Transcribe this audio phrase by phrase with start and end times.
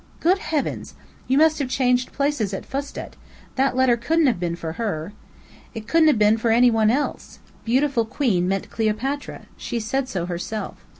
[0.19, 0.95] "Good heavens!
[1.27, 3.11] You must have changed places at Fustât.
[3.55, 5.13] That letter couldn't have been for her!"
[5.75, 7.37] "It couldn't have been for any one else.
[7.65, 9.43] 'Beautiful Queen' meant Queen Cleopatra.
[9.57, 10.77] She said so herself.